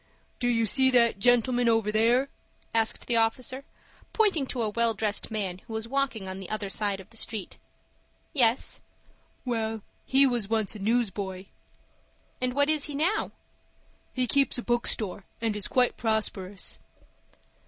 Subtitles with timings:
[0.39, 2.29] "Do you see that gentleman over there?"
[2.73, 3.65] asked the officer,
[4.13, 7.17] pointing to a well dressed man who was walking on the other side of the
[7.17, 7.59] street.
[8.33, 8.81] "Yes."
[9.45, 11.45] "Well, he was once a newsboy."
[12.41, 13.31] "And what is he now?"
[14.11, 16.79] "He keeps a bookstore, and is quite prosperous."